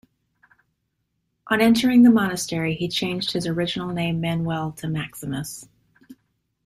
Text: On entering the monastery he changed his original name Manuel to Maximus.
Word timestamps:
On 1.45 1.61
entering 1.61 2.01
the 2.01 2.09
monastery 2.09 2.73
he 2.73 2.87
changed 2.87 3.33
his 3.33 3.45
original 3.45 3.89
name 3.89 4.19
Manuel 4.19 4.71
to 4.77 4.87
Maximus. 4.87 5.69